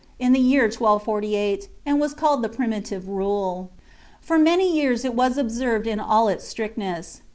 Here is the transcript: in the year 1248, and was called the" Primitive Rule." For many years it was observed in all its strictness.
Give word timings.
in 0.17 0.33
the 0.33 0.39
year 0.39 0.63
1248, 0.63 1.67
and 1.85 1.99
was 2.01 2.15
called 2.15 2.41
the" 2.41 2.49
Primitive 2.57 3.07
Rule." 3.07 3.69
For 4.19 4.39
many 4.39 4.75
years 4.75 5.05
it 5.05 5.13
was 5.13 5.37
observed 5.37 5.85
in 5.85 5.99
all 5.99 6.27
its 6.27 6.43
strictness. 6.47 7.21